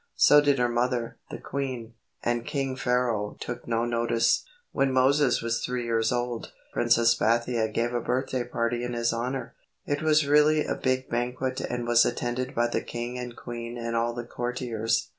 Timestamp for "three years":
5.63-6.11